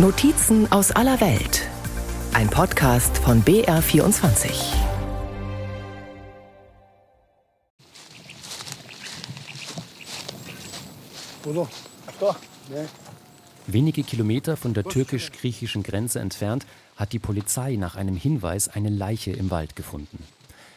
[0.00, 1.66] Notizen aus aller Welt.
[2.32, 4.48] Ein Podcast von BR24.
[13.66, 19.32] Wenige Kilometer von der türkisch-griechischen Grenze entfernt hat die Polizei nach einem Hinweis eine Leiche
[19.32, 20.22] im Wald gefunden.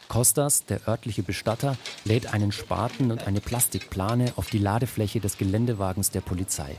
[0.07, 6.09] Kostas, der örtliche Bestatter, lädt einen Spaten und eine Plastikplane auf die Ladefläche des Geländewagens
[6.09, 6.75] der Polizei.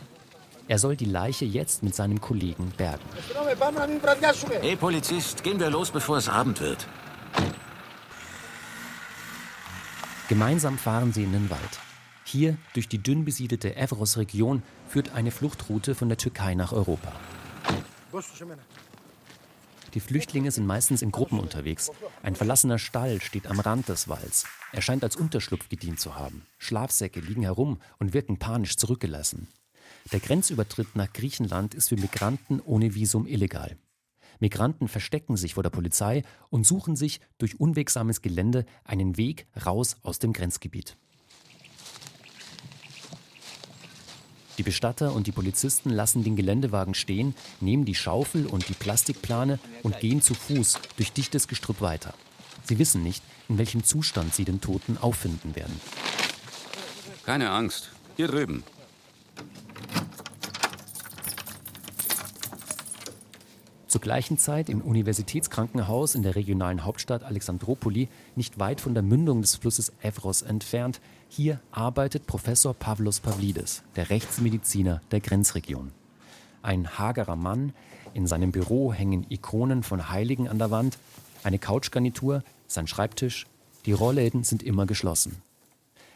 [0.68, 3.02] Er soll die Leiche jetzt mit seinem Kollegen bergen.
[4.60, 6.86] Hey Polizist, gehen wir los, bevor es Abend wird.
[10.28, 11.80] Gemeinsam fahren sie in den Wald.
[12.24, 17.12] Hier, durch die dünn besiedelte Evros-Region, führt eine Fluchtroute von der Türkei nach Europa.
[19.94, 21.90] Die Flüchtlinge sind meistens in Gruppen unterwegs.
[22.22, 24.46] Ein verlassener Stall steht am Rand des Walds.
[24.72, 26.46] Er scheint als Unterschlupf gedient zu haben.
[26.56, 29.48] Schlafsäcke liegen herum und wirken panisch zurückgelassen.
[30.10, 33.76] Der Grenzübertritt nach Griechenland ist für Migranten ohne Visum illegal.
[34.40, 39.96] Migranten verstecken sich vor der Polizei und suchen sich durch unwegsames Gelände einen Weg raus
[40.02, 40.96] aus dem Grenzgebiet.
[44.58, 49.58] Die Bestatter und die Polizisten lassen den Geländewagen stehen, nehmen die Schaufel und die Plastikplane
[49.82, 52.12] und gehen zu Fuß durch dichtes Gestrüpp weiter.
[52.64, 55.80] Sie wissen nicht, in welchem Zustand sie den Toten auffinden werden.
[57.24, 57.90] Keine Angst.
[58.16, 58.62] Hier drüben.
[64.02, 69.54] Gleichen Zeit im Universitätskrankenhaus in der regionalen Hauptstadt Alexandropoli, nicht weit von der Mündung des
[69.54, 71.00] Flusses Evros entfernt.
[71.28, 75.92] Hier arbeitet Professor Pavlos Pavlidis, der Rechtsmediziner der Grenzregion.
[76.60, 77.72] Ein hagerer Mann,
[78.12, 80.98] in seinem Büro hängen Ikonen von Heiligen an der Wand,
[81.42, 83.46] eine Couchgarnitur, sein Schreibtisch,
[83.86, 85.40] die Rollläden sind immer geschlossen.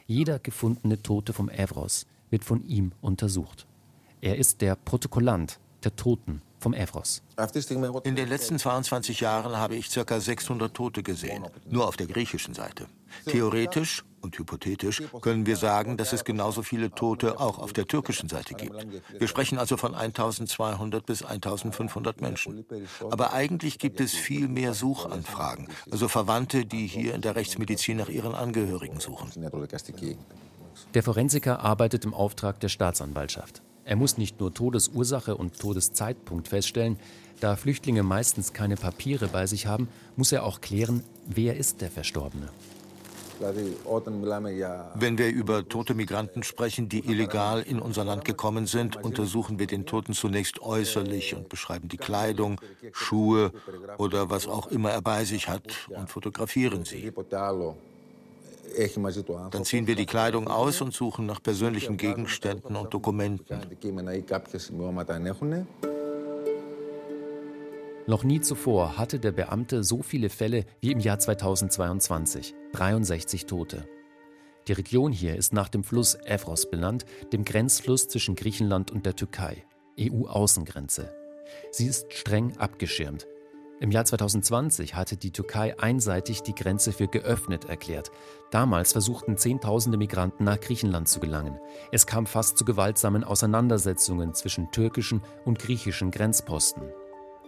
[0.06, 3.66] Jeder gefundene Tote vom Evros wird von ihm untersucht.
[4.20, 7.22] Er ist der Protokollant der Toten vom Evros.
[8.03, 10.20] In den letzten 22 Jahren habe ich ca.
[10.20, 12.88] 600 Tote gesehen, nur auf der griechischen Seite.
[13.27, 18.28] Theoretisch und hypothetisch können wir sagen, dass es genauso viele Tote auch auf der türkischen
[18.28, 18.84] Seite gibt.
[19.16, 22.66] Wir sprechen also von 1200 bis 1500 Menschen.
[23.12, 28.09] Aber eigentlich gibt es viel mehr Suchanfragen, also Verwandte, die hier in der Rechtsmedizin nach
[28.09, 29.31] ihren Angehörigen suchen.
[30.94, 33.62] Der Forensiker arbeitet im Auftrag der Staatsanwaltschaft.
[33.86, 36.98] Er muss nicht nur Todesursache und Todeszeitpunkt feststellen,
[37.38, 41.91] da Flüchtlinge meistens keine Papiere bei sich haben, muss er auch klären, wer ist der
[41.92, 42.48] Verstorbene.
[43.38, 49.69] Wenn wir über tote Migranten sprechen, die illegal in unser Land gekommen sind, untersuchen wir
[49.69, 52.60] den Toten zunächst äußerlich und beschreiben die Kleidung,
[52.92, 53.52] Schuhe
[53.98, 57.12] oder was auch immer er bei sich hat und fotografieren sie.
[59.50, 63.60] Dann ziehen wir die Kleidung aus und suchen nach persönlichen Gegenständen und Dokumenten.
[68.09, 73.88] Noch nie zuvor hatte der Beamte so viele Fälle wie im Jahr 2022, 63 Tote.
[74.69, 79.16] Die Region hier ist nach dem Fluss Evros benannt, dem Grenzfluss zwischen Griechenland und der
[79.16, 79.64] Türkei,
[79.98, 81.12] EU-Außengrenze.
[81.70, 83.26] Sie ist streng abgeschirmt,
[83.78, 88.10] im Jahr 2020 hatte die Türkei einseitig die Grenze für geöffnet erklärt.
[88.50, 91.59] Damals versuchten Zehntausende Migranten nach Griechenland zu gelangen.
[91.92, 96.84] Es kam fast zu gewaltsamen Auseinandersetzungen zwischen türkischen und griechischen Grenzposten.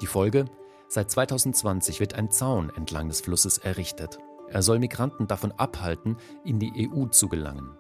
[0.03, 0.45] Die Folge?
[0.89, 4.19] Seit 2020 wird ein Zaun entlang des Flusses errichtet.
[4.49, 7.71] Er soll Migranten davon abhalten, in die EU zu gelangen.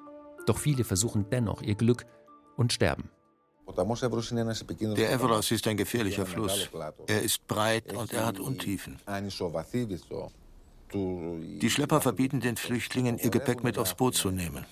[0.46, 2.06] Doch viele versuchen dennoch ihr Glück
[2.56, 3.10] und sterben.
[3.76, 6.68] Der Evros ist ein gefährlicher Fluss.
[7.06, 8.98] Er ist breit und er hat Untiefen.
[10.92, 14.64] Die Schlepper verbieten den Flüchtlingen, ihr Gepäck mit aufs Boot zu nehmen.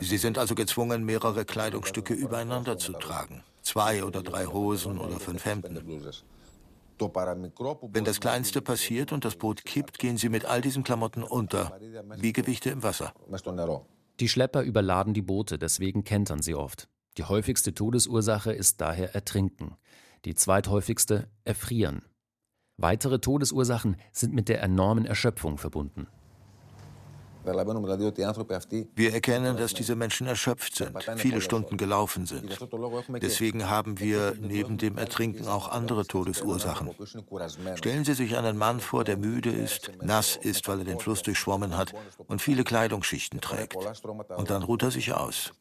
[0.00, 3.44] Sie sind also gezwungen, mehrere Kleidungsstücke übereinander zu tragen.
[3.62, 5.80] Zwei oder drei Hosen oder fünf Hemden.
[6.98, 11.78] Wenn das Kleinste passiert und das Boot kippt, gehen sie mit all diesen Klamotten unter,
[12.16, 13.12] wie Gewichte im Wasser.
[14.20, 16.88] Die Schlepper überladen die Boote, deswegen kentern sie oft.
[17.16, 19.76] Die häufigste Todesursache ist daher Ertrinken,
[20.24, 22.02] die zweithäufigste Erfrieren.
[22.76, 26.08] Weitere Todesursachen sind mit der enormen Erschöpfung verbunden.
[27.44, 32.58] Wir erkennen, dass diese Menschen erschöpft sind, viele Stunden gelaufen sind.
[33.20, 36.90] Deswegen haben wir neben dem Ertrinken auch andere Todesursachen.
[37.76, 41.22] Stellen Sie sich einen Mann vor, der müde ist, nass ist, weil er den Fluss
[41.22, 41.94] durchschwommen hat
[42.26, 43.76] und viele Kleidungsschichten trägt.
[44.36, 45.52] Und dann ruht er sich aus.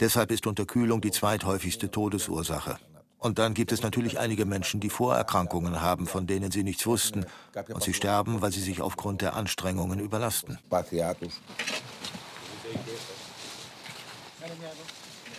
[0.00, 2.78] Deshalb ist Unterkühlung die zweithäufigste Todesursache.
[3.26, 7.26] Und dann gibt es natürlich einige Menschen, die Vorerkrankungen haben, von denen sie nichts wussten.
[7.70, 10.60] Und sie sterben, weil sie sich aufgrund der Anstrengungen überlasten.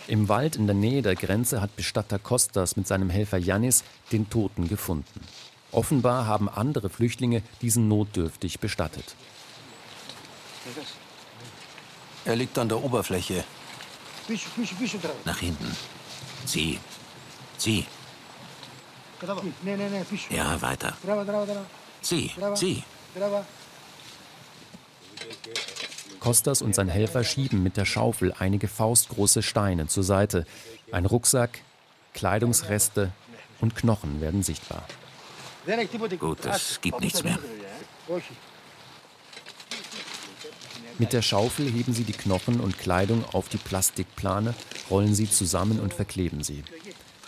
[0.06, 4.28] Im Wald in der Nähe der Grenze hat Bestatter Kostas mit seinem Helfer Janis den
[4.28, 5.20] Toten gefunden.
[5.72, 9.16] Offenbar haben andere Flüchtlinge diesen notdürftig bestattet.
[12.26, 13.44] Er liegt an der Oberfläche.
[15.24, 15.74] Nach hinten.
[16.44, 16.78] Zieh.
[17.58, 17.84] Zieh.
[20.30, 20.96] Ja, weiter.
[22.02, 22.82] Zieh, zieh.
[26.20, 30.46] Kostas und sein Helfer schieben mit der Schaufel einige faustgroße Steine zur Seite.
[30.92, 31.60] Ein Rucksack,
[32.14, 33.12] Kleidungsreste
[33.60, 34.84] und Knochen werden sichtbar.
[36.18, 37.38] Gut, es gibt nichts mehr.
[40.98, 44.54] Mit der Schaufel heben sie die Knochen und Kleidung auf die Plastikplane,
[44.90, 46.64] rollen sie zusammen und verkleben sie.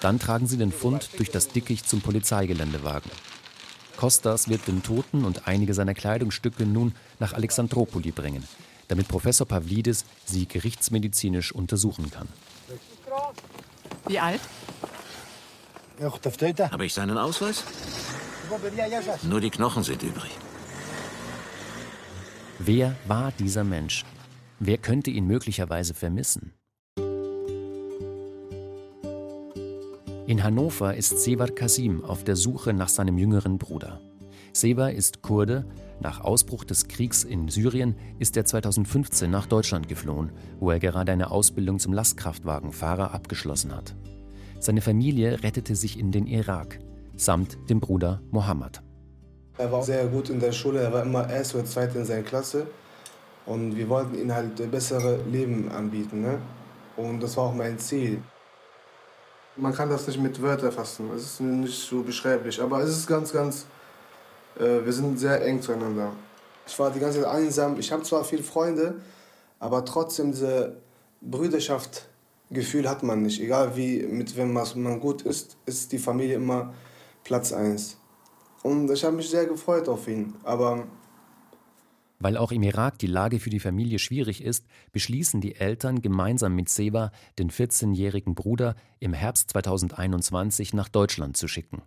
[0.01, 3.11] Dann tragen sie den Fund durch das Dickicht zum Polizeigeländewagen.
[3.97, 8.45] Kostas wird den Toten und einige seiner Kleidungsstücke nun nach Alexandropoli bringen,
[8.89, 12.29] damit Professor Pavlidis sie gerichtsmedizinisch untersuchen kann.
[14.07, 14.41] Wie alt?
[16.73, 17.63] Habe ich seinen Ausweis?
[19.23, 20.31] Nur die Knochen sind übrig.
[22.59, 24.05] Wer war dieser Mensch?
[24.59, 26.53] Wer könnte ihn möglicherweise vermissen?
[30.31, 34.01] In Hannover ist Sevar Kasim auf der Suche nach seinem jüngeren Bruder.
[34.53, 35.65] Sevar ist Kurde.
[35.99, 40.31] Nach Ausbruch des Kriegs in Syrien ist er 2015 nach Deutschland geflohen,
[40.61, 43.97] wo er gerade eine Ausbildung zum Lastkraftwagenfahrer abgeschlossen hat.
[44.61, 46.79] Seine Familie rettete sich in den Irak,
[47.17, 48.83] samt dem Bruder Mohammed.
[49.59, 52.23] Er war sehr gut in der Schule, er war immer erst oder zweit in seiner
[52.23, 52.69] Klasse.
[53.47, 56.21] Und wir wollten ihm halt ein besseres Leben anbieten.
[56.21, 56.39] Ne?
[56.97, 58.23] Und das war auch mein Ziel.
[59.61, 62.61] Man kann das nicht mit Wörtern fassen, es ist nicht so beschreiblich.
[62.63, 63.67] Aber es ist ganz, ganz,
[64.59, 66.13] äh, wir sind sehr eng zueinander.
[66.67, 68.95] Ich war die ganze Zeit einsam, ich habe zwar viele Freunde,
[69.59, 70.77] aber trotzdem diese
[71.21, 73.39] Brüderschaft-Gefühl hat man nicht.
[73.41, 76.73] Egal wie, mit wem man gut ist, ist die Familie immer
[77.23, 77.99] Platz eins.
[78.63, 80.35] Und ich habe mich sehr gefreut auf ihn.
[80.43, 80.85] Aber
[82.21, 86.55] weil auch im Irak die Lage für die Familie schwierig ist, beschließen die Eltern gemeinsam
[86.55, 91.83] mit Seba, den 14-jährigen Bruder, im Herbst 2021 nach Deutschland zu schicken.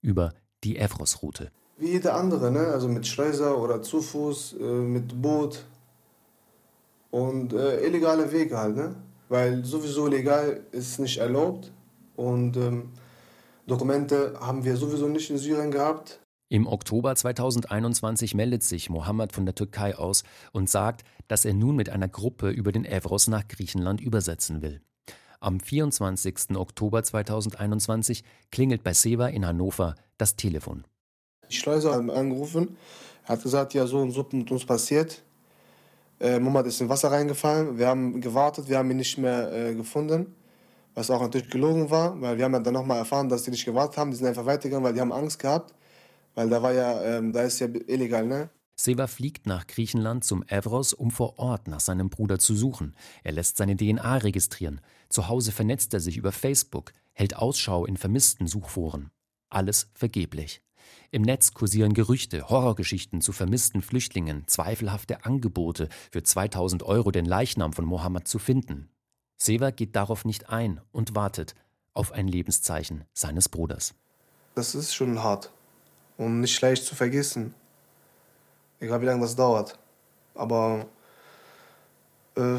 [0.00, 1.50] Über die Evros-Route.
[1.78, 2.66] Wie jeder andere, ne?
[2.68, 5.64] also mit Schleuser oder zu Fuß, äh, mit Boot
[7.10, 8.76] und äh, illegale Wege halt.
[8.76, 8.94] Ne?
[9.28, 11.72] Weil sowieso legal ist nicht erlaubt
[12.16, 12.90] und ähm,
[13.66, 16.20] Dokumente haben wir sowieso nicht in Syrien gehabt.
[16.50, 20.22] Im Oktober 2021 meldet sich Mohammed von der Türkei aus
[20.52, 24.80] und sagt, dass er nun mit einer Gruppe über den Evros nach Griechenland übersetzen will.
[25.40, 26.56] Am 24.
[26.56, 30.84] Oktober 2021 klingelt bei Seva in Hannover das Telefon.
[31.50, 32.78] Die Schleuser haben angerufen,
[33.24, 35.22] er hat gesagt, ja, so und so mit uns passiert.
[36.18, 39.74] Äh, Mohammed ist in Wasser reingefallen, wir haben gewartet, wir haben ihn nicht mehr äh,
[39.74, 40.34] gefunden.
[40.94, 43.98] Was auch natürlich gelogen war, weil wir haben dann nochmal erfahren, dass die nicht gewartet
[43.98, 45.74] haben, die sind einfach weitergegangen, weil die haben Angst gehabt.
[46.38, 48.48] Weil da war ja, ähm, da ist ja illegal, ne?
[48.76, 52.94] Seva fliegt nach Griechenland zum Evros, um vor Ort nach seinem Bruder zu suchen.
[53.24, 54.80] Er lässt seine DNA registrieren.
[55.08, 59.10] Zu Hause vernetzt er sich über Facebook, hält Ausschau in vermissten Suchforen.
[59.50, 60.62] Alles vergeblich.
[61.10, 67.72] Im Netz kursieren Gerüchte, Horrorgeschichten zu vermissten Flüchtlingen, zweifelhafte Angebote, für 2000 Euro den Leichnam
[67.72, 68.90] von Mohammed zu finden.
[69.38, 71.56] Seva geht darauf nicht ein und wartet
[71.94, 73.96] auf ein Lebenszeichen seines Bruders.
[74.54, 75.50] Das ist schon hart
[76.18, 77.54] und nicht leicht zu vergessen.
[78.80, 79.78] Egal wie lange das dauert.
[80.34, 80.86] Aber
[82.36, 82.58] äh,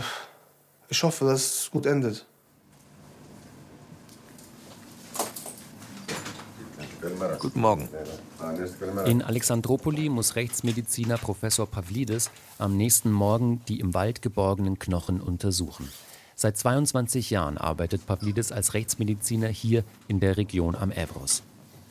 [0.87, 2.25] ich hoffe, dass es gut endet.
[7.39, 7.87] Guten Morgen.
[9.05, 15.89] In Alexandropoli muss Rechtsmediziner Professor Pavlidis am nächsten Morgen die im Wald geborgenen Knochen untersuchen.
[16.35, 21.43] Seit 22 Jahren arbeitet Pavlidis als Rechtsmediziner hier in der Region am Evros.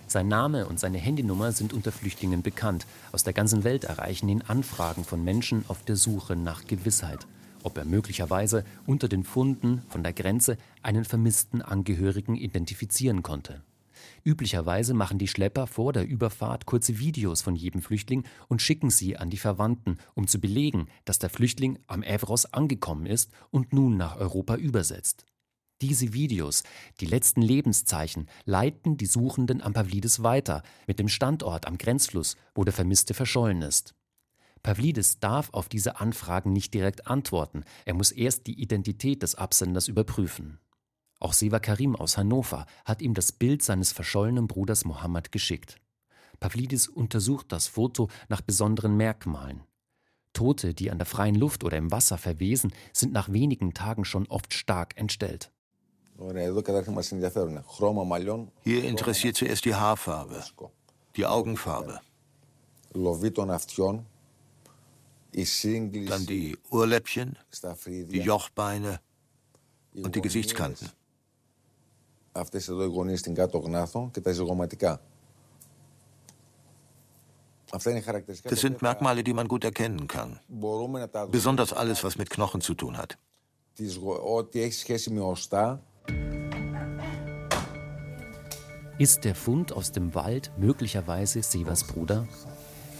[0.09, 2.87] Sein Name und seine Handynummer sind unter Flüchtlingen bekannt.
[3.12, 7.27] Aus der ganzen Welt erreichen ihn Anfragen von Menschen auf der Suche nach Gewissheit,
[7.62, 13.61] ob er möglicherweise unter den Funden von der Grenze einen vermissten Angehörigen identifizieren konnte.
[14.25, 19.19] Üblicherweise machen die Schlepper vor der Überfahrt kurze Videos von jedem Flüchtling und schicken sie
[19.19, 23.99] an die Verwandten, um zu belegen, dass der Flüchtling am Evros angekommen ist und nun
[23.99, 25.27] nach Europa übersetzt.
[25.80, 26.64] Diese Videos,
[27.00, 32.64] die letzten Lebenszeichen, leiten die Suchenden am Pavlidis weiter mit dem Standort am Grenzfluss, wo
[32.64, 33.94] der Vermisste verschollen ist.
[34.64, 39.87] Pavlidis darf auf diese Anfragen nicht direkt antworten, er muss erst die Identität des Absenders
[39.87, 40.58] überprüfen.
[41.20, 45.80] Auch Seva Karim aus Hannover hat ihm das Bild seines verschollenen Bruders Mohammed geschickt.
[46.40, 49.62] Pavlidis untersucht das Foto nach besonderen Merkmalen.
[50.32, 54.26] Tote, die an der freien Luft oder im Wasser verwesen, sind nach wenigen Tagen schon
[54.26, 55.52] oft stark entstellt.
[58.63, 60.44] Hier interessiert zuerst die Haarfarbe,
[61.15, 62.00] die Augenfarbe,
[66.13, 67.38] dann die Ohrläppchen,
[67.86, 69.00] die Jochbeine
[69.96, 70.89] und die Gesichtskanten.
[72.36, 75.01] Αυτές εδώ οι γωνίες στην κάτω γνάθο και τα ζυγωματικά.
[77.74, 80.39] Das sind Merkmale, die man gut erkennen kann.
[81.32, 83.18] Besonders alles, was mit Knochen zu tun hat.
[88.99, 92.26] Ist der Fund aus dem Wald möglicherweise Severs Bruder?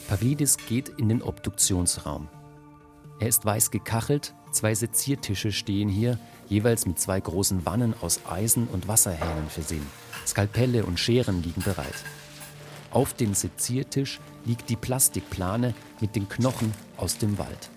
[0.07, 2.29] Pavlidis geht in den Obduktionsraum.
[3.19, 6.17] Er ist weiß gekachelt, zwei Seziertische stehen hier,
[6.49, 9.87] jeweils mit zwei großen Wannen aus Eisen und Wasserhähnen versehen.
[10.25, 12.05] Skalpelle und Scheren liegen bereit.
[12.93, 17.71] Auf dem Seziertisch liegt die Plastikplane mit den Knochen aus dem Wald.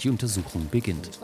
[0.00, 1.18] Die Untersuchung beginnt.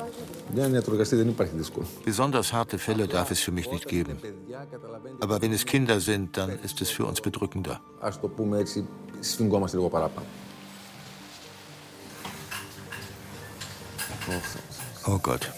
[2.05, 4.19] Besonders harte Fälle darf es für mich nicht geben.
[5.21, 7.81] Aber wenn es Kinder sind, dann ist es für uns bedrückender.
[15.07, 15.53] Oh Gott.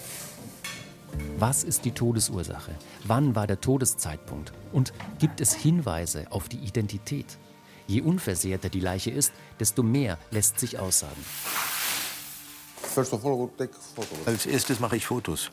[1.37, 2.71] Was ist die Todesursache?
[3.05, 4.53] Wann war der Todeszeitpunkt?
[4.71, 7.37] Und gibt es Hinweise auf die Identität?
[7.87, 11.21] Je unversehrter die Leiche ist, desto mehr lässt sich aussagen.
[14.25, 15.51] Als erstes mache ich Fotos.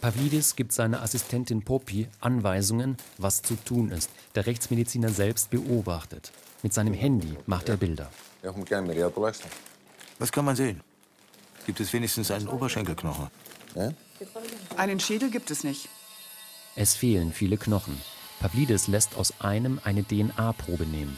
[0.00, 4.10] Pavlidis gibt seiner Assistentin Popi Anweisungen, was zu tun ist.
[4.34, 6.32] Der Rechtsmediziner selbst beobachtet.
[6.62, 8.10] Mit seinem Handy macht er Bilder.
[10.18, 10.80] Was kann man sehen?
[11.66, 13.28] Gibt es wenigstens einen Oberschenkelknochen?
[14.76, 15.88] Einen Schädel gibt es nicht.
[16.76, 18.00] Es fehlen viele Knochen.
[18.40, 21.16] Pavlidis lässt aus einem eine DNA-Probe nehmen.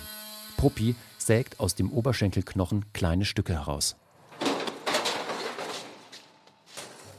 [0.56, 3.96] Popi sägt aus dem Oberschenkelknochen kleine Stücke heraus.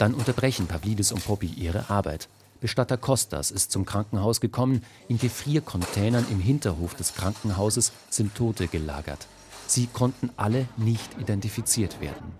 [0.03, 2.27] Dann unterbrechen Pavlidis und Popi ihre Arbeit.
[2.59, 4.83] Bestatter Kostas ist zum Krankenhaus gekommen.
[5.07, 9.27] In Gefriercontainern im Hinterhof des Krankenhauses sind Tote gelagert.
[9.65, 12.33] Sie konnten alle nicht identifiziert werden.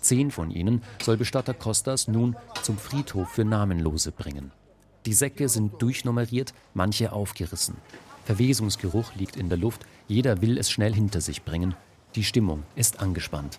[0.00, 4.52] Zehn von ihnen soll Bestatter Kostas nun zum Friedhof für Namenlose bringen.
[5.04, 7.74] Die Säcke sind durchnummeriert, manche aufgerissen.
[8.26, 11.74] Verwesungsgeruch liegt in der Luft, jeder will es schnell hinter sich bringen.
[12.14, 13.58] Die Stimmung ist angespannt.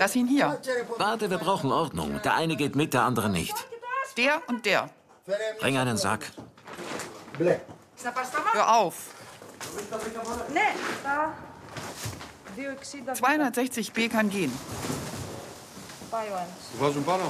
[0.00, 0.60] Lass ihn hier.
[0.98, 2.20] Warte, wir brauchen Ordnung.
[2.22, 3.54] Der eine geht mit, der andere nicht.
[4.16, 4.90] Der und der.
[5.60, 6.30] Bring einen Sack.
[8.52, 8.94] Hör auf.
[12.56, 14.52] 260b kann gehen.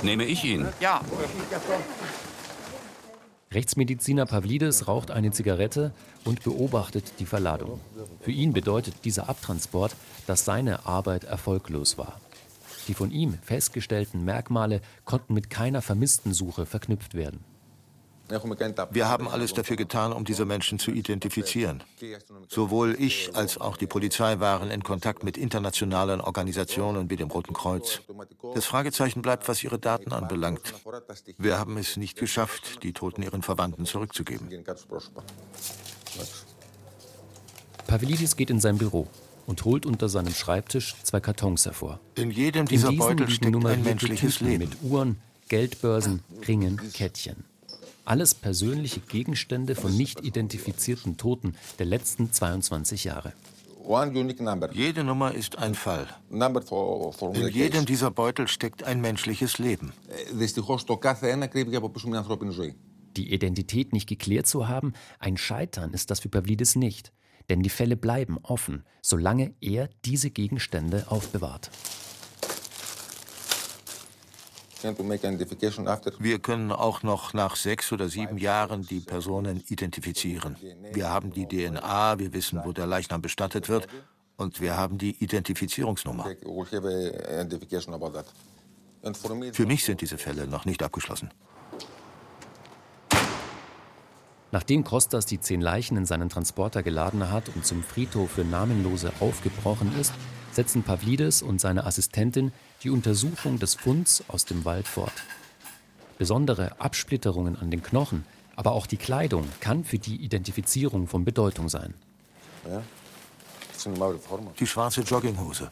[0.03, 0.69] Nehme ich ihn?
[0.81, 1.01] Ja.
[3.55, 5.93] Rechtsmediziner Pavlidis raucht eine Zigarette
[6.25, 7.81] und beobachtet die Verladung.
[8.21, 9.95] Für ihn bedeutet dieser Abtransport,
[10.27, 12.21] dass seine Arbeit erfolglos war.
[12.89, 17.45] Die von ihm festgestellten Merkmale konnten mit keiner Vermisstensuche verknüpft werden.
[18.91, 21.83] Wir haben alles dafür getan, um diese Menschen zu identifizieren.
[22.49, 27.53] Sowohl ich als auch die Polizei waren in Kontakt mit internationalen Organisationen wie dem Roten
[27.53, 28.01] Kreuz.
[28.55, 30.75] Das Fragezeichen bleibt, was ihre Daten anbelangt.
[31.37, 34.49] Wir haben es nicht geschafft, die Toten ihren Verwandten zurückzugeben.
[37.87, 39.07] Pavlidis geht in sein Büro
[39.47, 42.01] und holt unter seinem Schreibtisch zwei Kartons hervor.
[42.15, 44.71] In jedem dieser in Beutel steckt ein menschliches Leben.
[44.71, 47.45] mit Uhren, Geldbörsen, Ringen, Kettchen.
[48.05, 53.33] Alles persönliche Gegenstände von nicht identifizierten Toten der letzten 22 Jahre.
[54.73, 56.07] Jede Nummer ist ein Fall.
[56.31, 59.93] In jedem dieser Beutel steckt ein menschliches Leben.
[63.17, 67.13] Die Identität nicht geklärt zu haben, ein Scheitern ist das für Pavlidis nicht.
[67.51, 71.71] Denn die Fälle bleiben offen, solange er diese Gegenstände aufbewahrt.
[76.19, 80.57] Wir können auch noch nach sechs oder sieben Jahren die Personen identifizieren.
[80.93, 83.89] Wir haben die DNA, wir wissen, wo der Leichnam bestattet wird
[84.37, 86.27] und wir haben die Identifizierungsnummer.
[89.53, 91.31] Für mich sind diese Fälle noch nicht abgeschlossen.
[94.55, 99.13] Nachdem Kostas die zehn Leichen in seinen Transporter geladen hat und zum Friedhof für Namenlose
[99.19, 100.13] aufgebrochen ist,
[100.55, 105.13] setzen Pavlidis und seine Assistentin die Untersuchung des Funds aus dem Wald fort.
[106.19, 108.25] Besondere Absplitterungen an den Knochen,
[108.57, 111.95] aber auch die Kleidung kann für die Identifizierung von Bedeutung sein.
[114.59, 115.71] Die schwarze Jogginghose.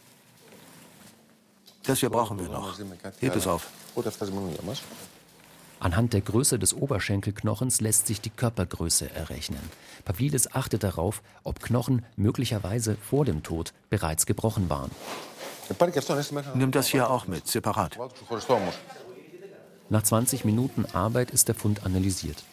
[1.85, 2.79] Das hier brauchen wir noch.
[3.21, 3.69] Heb es auf.
[5.83, 9.59] Anhand der Größe des Oberschenkelknochens lässt sich die Körpergröße errechnen.
[10.05, 14.93] Pavlidis achtet darauf, ob Knochen möglicherweise vor dem Tod bereits gebrochen waren.
[16.55, 17.99] Nimm das hier auch mit, separat.
[19.89, 22.45] Nach 20 Minuten Arbeit ist der Fund analysiert.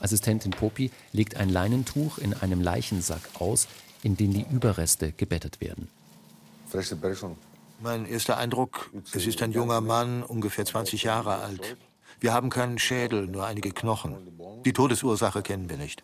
[0.00, 3.68] Assistentin Popi legt ein Leinentuch in einem Leichensack aus,
[4.02, 5.88] in den die Überreste gebettet werden.
[7.80, 11.76] Mein erster Eindruck, es ist ein junger Mann, ungefähr 20 Jahre alt.
[12.20, 14.16] Wir haben keinen Schädel, nur einige Knochen.
[14.64, 16.02] Die Todesursache kennen wir nicht.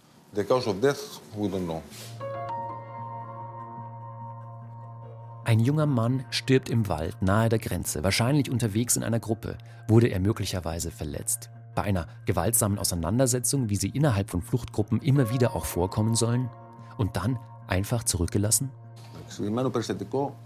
[5.44, 9.58] Ein junger Mann stirbt im Wald nahe der Grenze, wahrscheinlich unterwegs in einer Gruppe.
[9.88, 11.50] Wurde er möglicherweise verletzt?
[11.74, 16.50] Bei einer gewaltsamen Auseinandersetzung, wie sie innerhalb von Fluchtgruppen immer wieder auch vorkommen sollen?
[16.98, 18.70] Und dann einfach zurückgelassen?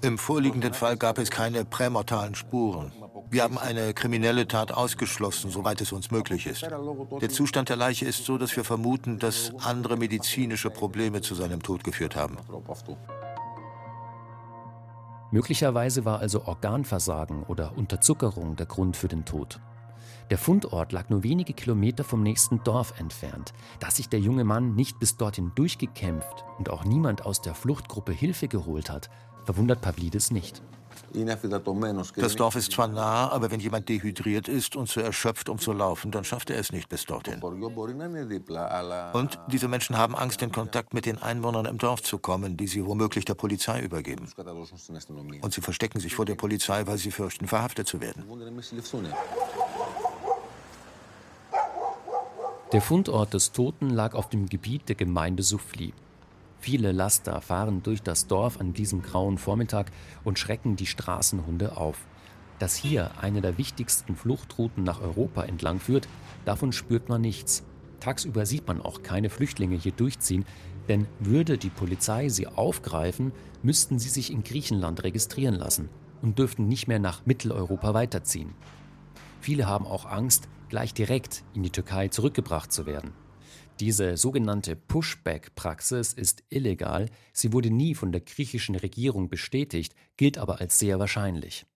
[0.02, 2.92] Im vorliegenden Fall gab es keine prämortalen Spuren.
[3.30, 6.62] Wir haben eine kriminelle Tat ausgeschlossen, soweit es uns möglich ist.
[6.62, 11.62] Der Zustand der Leiche ist so, dass wir vermuten, dass andere medizinische Probleme zu seinem
[11.62, 12.36] Tod geführt haben.
[15.30, 19.58] Möglicherweise war also Organversagen oder Unterzuckerung der Grund für den Tod.
[20.30, 23.52] Der Fundort lag nur wenige Kilometer vom nächsten Dorf entfernt.
[23.80, 28.12] Dass sich der junge Mann nicht bis dorthin durchgekämpft und auch niemand aus der Fluchtgruppe
[28.12, 29.10] Hilfe geholt hat,
[29.44, 30.62] verwundert Pavlidis nicht.
[32.16, 35.72] Das Dorf ist zwar nah, aber wenn jemand dehydriert ist und zu erschöpft, um zu
[35.72, 37.40] laufen, dann schafft er es nicht bis dorthin.
[37.40, 42.66] Und diese Menschen haben Angst, in Kontakt mit den Einwohnern im Dorf zu kommen, die
[42.66, 44.28] sie womöglich der Polizei übergeben.
[45.42, 48.24] Und sie verstecken sich vor der Polizei, weil sie fürchten, verhaftet zu werden.
[52.72, 55.92] Der Fundort des Toten lag auf dem Gebiet der Gemeinde Souffly.
[56.64, 59.92] Viele Laster fahren durch das Dorf an diesem grauen Vormittag
[60.24, 62.06] und schrecken die Straßenhunde auf.
[62.58, 66.08] Dass hier eine der wichtigsten Fluchtrouten nach Europa entlang führt,
[66.46, 67.64] davon spürt man nichts.
[68.00, 70.46] Tagsüber sieht man auch keine Flüchtlinge hier durchziehen,
[70.88, 75.90] denn würde die Polizei sie aufgreifen, müssten sie sich in Griechenland registrieren lassen
[76.22, 78.54] und dürften nicht mehr nach Mitteleuropa weiterziehen.
[79.42, 83.12] Viele haben auch Angst, gleich direkt in die Türkei zurückgebracht zu werden.
[83.80, 90.60] Diese sogenannte Pushback-Praxis ist illegal, sie wurde nie von der griechischen Regierung bestätigt, gilt aber
[90.60, 91.66] als sehr wahrscheinlich.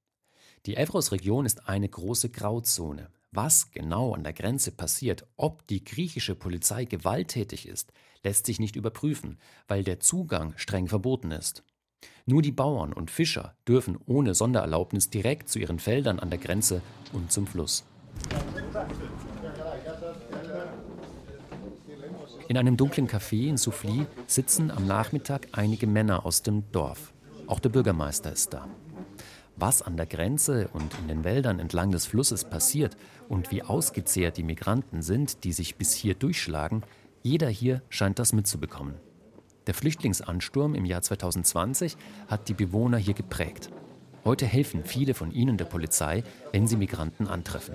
[0.67, 3.11] Die Evros-Region ist eine große Grauzone.
[3.33, 8.77] Was genau an der Grenze passiert, ob die griechische Polizei gewalttätig ist, lässt sich nicht
[8.77, 11.65] überprüfen, weil der Zugang streng verboten ist.
[12.27, 16.81] Nur die Bauern und Fischer dürfen ohne Sondererlaubnis direkt zu ihren Feldern an der Grenze
[17.13, 17.85] und zum Fluss.
[22.49, 27.13] In einem dunklen Café in Souffly sitzen am Nachmittag einige Männer aus dem Dorf.
[27.47, 28.67] Auch der Bürgermeister ist da.
[29.57, 32.97] Was an der Grenze und in den Wäldern entlang des Flusses passiert
[33.29, 36.85] und wie ausgezehrt die Migranten sind, die sich bis hier durchschlagen,
[37.23, 38.95] jeder hier scheint das mitzubekommen.
[39.67, 43.69] Der Flüchtlingsansturm im Jahr 2020 hat die Bewohner hier geprägt.
[44.25, 47.75] Heute helfen viele von ihnen der Polizei, wenn sie Migranten antreffen.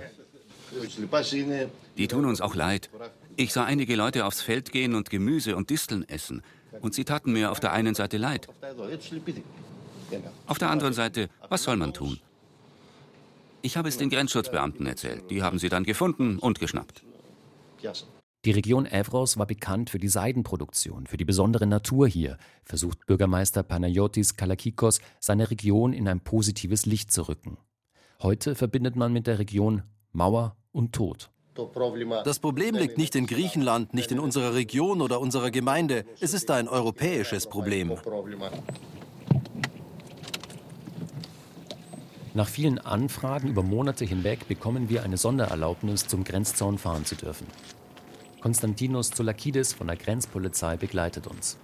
[1.96, 2.90] Die tun uns auch leid.
[3.36, 6.42] Ich sah einige Leute aufs Feld gehen und Gemüse und Disteln essen.
[6.80, 8.48] Und sie taten mir auf der einen Seite leid.
[10.46, 12.18] Auf der anderen Seite, was soll man tun?
[13.62, 15.30] Ich habe es den Grenzschutzbeamten erzählt.
[15.30, 17.02] Die haben sie dann gefunden und geschnappt.
[18.44, 23.62] Die Region Evros war bekannt für die Seidenproduktion, für die besondere Natur hier, versucht Bürgermeister
[23.62, 27.56] Panayotis Kalakikos, seine Region in ein positives Licht zu rücken.
[28.22, 29.82] Heute verbindet man mit der Region
[30.12, 31.30] Mauer und Tod.
[32.24, 36.04] Das Problem liegt nicht in Griechenland, nicht in unserer Region oder unserer Gemeinde.
[36.20, 37.92] Es ist ein europäisches Problem.
[42.34, 47.46] Nach vielen Anfragen über Monate hinweg bekommen wir eine Sondererlaubnis, zum Grenzzaun fahren zu dürfen.
[48.40, 51.56] Konstantinos Zoulakidis von der Grenzpolizei begleitet uns.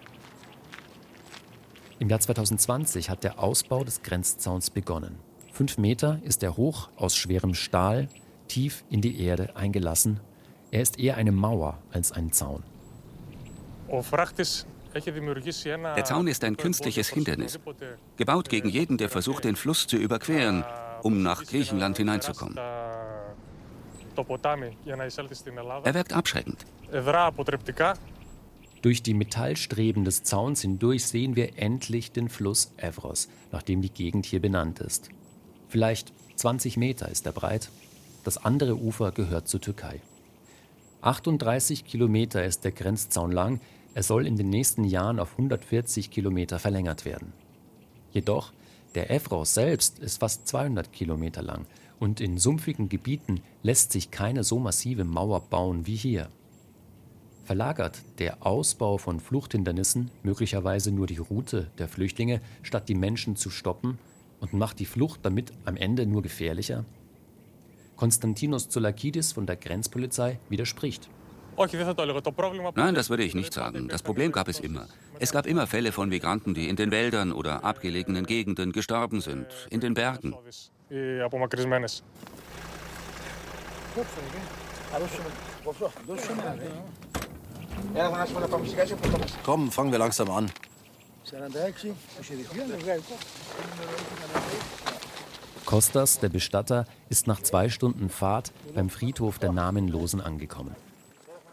[1.99, 5.19] Im Jahr 2020 hat der Ausbau des Grenzzauns begonnen.
[5.53, 8.09] Fünf Meter ist er hoch, aus schwerem Stahl,
[8.51, 10.21] tief in die Erde eingelassen.
[10.73, 12.63] Er ist eher eine Mauer als ein Zaun.
[15.97, 17.61] Der Zaun ist ein künstliches Hindernis,
[18.17, 20.65] gebaut gegen jeden, der versucht, den Fluss zu überqueren,
[21.03, 22.59] um nach Griechenland hineinzukommen.
[25.85, 26.67] Er wirkt abschreckend.
[28.83, 34.27] Durch die Metallstreben des Zauns hindurch sehen wir endlich den Fluss Evros, nachdem die Gegend
[34.27, 35.11] hier benannt ist.
[35.69, 37.71] Vielleicht 20 Meter ist er breit
[38.25, 40.01] das andere Ufer gehört zur Türkei.
[41.03, 43.61] 38 Kilometer ist der Grenzzaun lang.
[43.95, 47.33] Er soll in den nächsten Jahren auf 140 Kilometer verlängert werden.
[48.13, 48.53] Jedoch,
[48.95, 51.67] der Evros selbst ist fast 200 Kilometer lang
[51.99, 56.29] und in sumpfigen Gebieten lässt sich keine so massive Mauer bauen wie hier.
[57.45, 63.51] Verlagert der Ausbau von Fluchthindernissen möglicherweise nur die Route der Flüchtlinge, statt die Menschen zu
[63.51, 63.99] stoppen
[64.41, 66.85] und macht die Flucht damit am Ende nur gefährlicher?
[68.01, 71.11] Konstantinos Zoulakidis von der Grenzpolizei widerspricht.
[72.75, 73.89] Nein, das würde ich nicht sagen.
[73.89, 74.87] Das Problem gab es immer.
[75.19, 79.49] Es gab immer Fälle von Migranten, die in den Wäldern oder abgelegenen Gegenden gestorben sind,
[79.69, 80.35] in den Bergen.
[89.45, 90.51] Komm, fangen wir langsam an.
[95.71, 100.75] Kostas, der Bestatter, ist nach zwei Stunden Fahrt beim Friedhof der Namenlosen angekommen.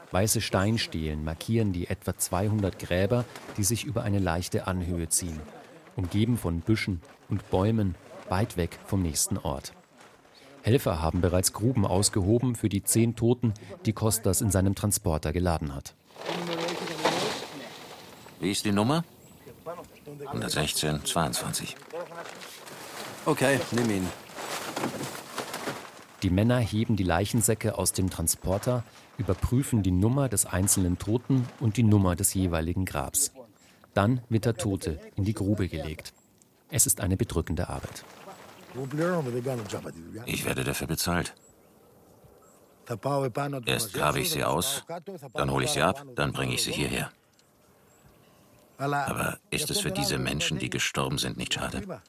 [0.10, 3.26] Weiße Steinstelen markieren die etwa 200 Gräber,
[3.58, 5.40] die sich über eine leichte Anhöhe ziehen,
[5.96, 7.00] umgeben von Büschen
[7.30, 7.94] und Bäumen
[8.28, 9.74] weit weg vom nächsten Ort.
[10.64, 13.54] Helfer haben bereits Gruben ausgehoben für die zehn Toten,
[13.86, 15.94] die Kostas in seinem Transporter geladen hat.
[18.40, 19.04] Wie ist die Nummer?
[20.26, 21.76] 116, 22.
[23.28, 24.08] Okay, nimm ihn.
[26.24, 28.86] Die Männer heben die Leichensäcke aus dem Transporter,
[29.18, 33.34] überprüfen die Nummer des einzelnen Toten und die Nummer des jeweiligen Grabs.
[33.94, 36.14] Dann wird der Tote in die Grube gelegt.
[36.70, 38.06] Es ist eine bedrückende Arbeit.
[40.26, 41.36] Ich werde dafür bezahlt.
[43.66, 44.86] Erst grabe ich sie aus,
[45.34, 47.12] dann hole ich sie ab, dann bringe ich sie hierher.
[48.78, 52.02] Aber ist es für diese Menschen, die gestorben sind, nicht schade?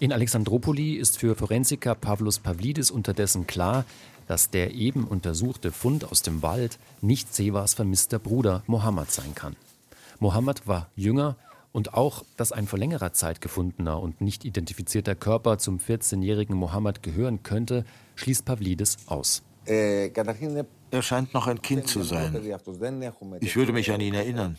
[0.00, 3.84] In Alexandropoli ist für Forensiker Pavlos Pavlidis unterdessen klar,
[4.28, 9.56] dass der eben untersuchte Fund aus dem Wald nicht Sevas vermisster Bruder Mohammed sein kann.
[10.20, 11.36] Mohammed war jünger
[11.72, 17.02] und auch, dass ein vor längerer Zeit gefundener und nicht identifizierter Körper zum 14-jährigen Mohammed
[17.02, 17.84] gehören könnte,
[18.14, 19.42] schließt Pavlidis aus.
[19.66, 22.40] Er scheint noch ein Kind zu sein.
[23.40, 24.58] Ich würde mich an ihn erinnern.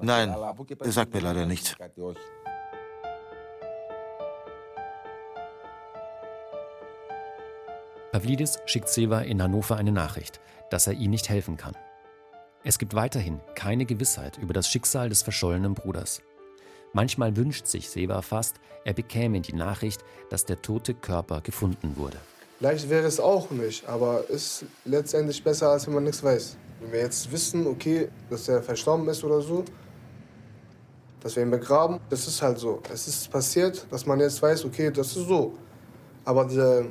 [0.00, 1.76] Nein, er sagt mir leider nichts.
[8.12, 11.76] Pavlidis schickt Seva in Hannover eine Nachricht, dass er ihm nicht helfen kann.
[12.64, 16.20] Es gibt weiterhin keine Gewissheit über das Schicksal des verschollenen Bruders.
[16.92, 22.16] Manchmal wünscht sich Seva fast, er bekäme die Nachricht, dass der tote Körper gefunden wurde.
[22.58, 26.56] Leicht wäre es auch nicht, aber ist letztendlich besser, als wenn man nichts weiß.
[26.80, 29.64] Wenn wir jetzt wissen, okay, dass er verstorben ist oder so,
[31.20, 32.82] dass wir ihn begraben, das ist halt so.
[32.92, 35.54] Es ist passiert, dass man jetzt weiß, okay, das ist so.
[36.24, 36.86] Aber diese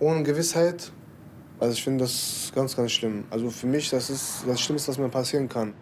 [0.00, 0.92] ohne Gewissheit,
[1.60, 3.24] also ich finde das ganz, ganz schlimm.
[3.30, 5.74] Also für mich, das ist das Schlimmste, was mir passieren kann.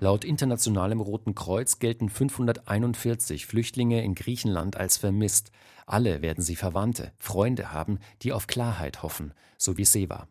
[0.00, 5.52] Laut Internationalem Roten Kreuz gelten 541 Flüchtlinge in Griechenland als vermisst.
[5.86, 10.28] Alle werden sie Verwandte, Freunde haben, die auf Klarheit hoffen, so wie Seva.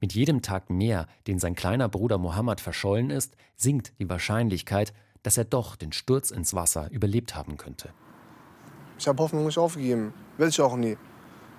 [0.00, 5.36] Mit jedem Tag mehr, den sein kleiner Bruder Mohammed verschollen ist, sinkt die Wahrscheinlichkeit, dass
[5.36, 7.92] er doch den Sturz ins Wasser überlebt haben könnte.
[8.98, 10.14] Ich habe Hoffnung nicht aufgegeben.
[10.38, 10.96] Will ich auch nie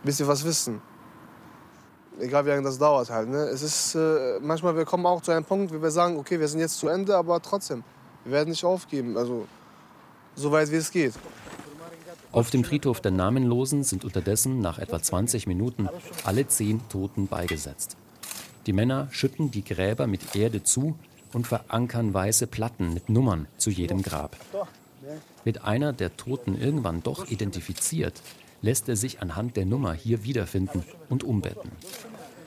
[0.07, 0.81] bis wir was wissen.
[2.17, 3.27] Egal wie lange das dauert halt.
[3.27, 3.39] Ne?
[3.49, 6.47] Es ist, äh, manchmal wir kommen auch zu einem Punkt, wo wir sagen, okay, wir
[6.47, 7.83] sind jetzt zu Ende, aber trotzdem,
[8.23, 9.17] wir werden nicht aufgeben.
[9.17, 9.45] Also
[10.33, 11.13] so weit wie es geht.
[12.31, 15.89] Auf dem Friedhof der Namenlosen sind unterdessen nach etwa 20 Minuten
[16.23, 17.97] alle zehn Toten beigesetzt.
[18.65, 20.97] Die Männer schütten die Gräber mit Erde zu
[21.33, 24.37] und verankern weiße Platten mit Nummern zu jedem Grab.
[25.43, 28.21] Wird einer der Toten irgendwann doch identifiziert,
[28.61, 31.71] lässt er sich anhand der Nummer hier wiederfinden und umbetten.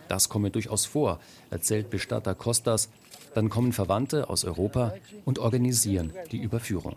[0.08, 1.20] Das komme durchaus vor,
[1.50, 2.88] erzählt Bestatter Kostas.
[3.34, 4.94] Dann kommen Verwandte aus Europa
[5.24, 6.96] und organisieren die Überführung.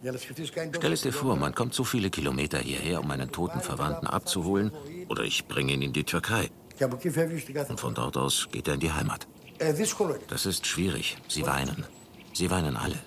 [0.00, 4.70] Stell es dir vor, man kommt so viele Kilometer hierher, um einen toten Verwandten abzuholen,
[5.08, 6.50] oder ich bringe ihn in die Türkei.
[7.68, 9.26] Und von dort aus geht er in die Heimat.
[10.28, 11.16] Das ist schwierig.
[11.26, 11.84] Sie weinen.
[12.32, 12.98] Sie weinen alle.